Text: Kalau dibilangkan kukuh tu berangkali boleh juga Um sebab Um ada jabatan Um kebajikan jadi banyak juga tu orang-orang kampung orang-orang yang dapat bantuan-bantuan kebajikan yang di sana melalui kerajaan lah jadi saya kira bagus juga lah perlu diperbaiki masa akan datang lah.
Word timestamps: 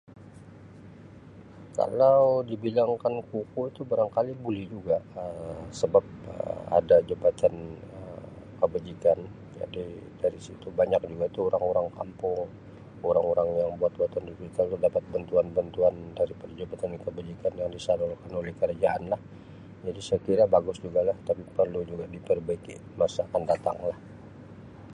Kalau 1.77 2.21
dibilangkan 2.49 3.15
kukuh 3.29 3.67
tu 3.77 3.81
berangkali 3.91 4.31
boleh 4.45 4.65
juga 4.73 4.97
Um 5.21 5.61
sebab 5.79 6.03
Um 6.31 6.61
ada 6.77 6.97
jabatan 7.09 7.53
Um 8.01 8.31
kebajikan 8.59 9.19
jadi 9.59 9.85
banyak 10.81 11.01
juga 11.11 11.25
tu 11.35 11.41
orang-orang 11.53 11.87
kampung 11.97 12.41
orang-orang 13.09 13.47
yang 13.61 13.69
dapat 14.89 15.03
bantuan-bantuan 15.13 15.93
kebajikan 17.05 17.51
yang 17.61 17.69
di 17.69 17.77
sana 17.85 18.05
melalui 18.25 18.53
kerajaan 18.59 19.01
lah 19.13 19.21
jadi 19.85 20.01
saya 20.07 20.19
kira 20.27 20.43
bagus 20.55 20.77
juga 20.85 21.01
lah 21.13 21.17
perlu 21.61 21.79
diperbaiki 22.13 22.75
masa 22.99 23.21
akan 23.29 23.41
datang 23.51 23.77
lah. 23.89 23.97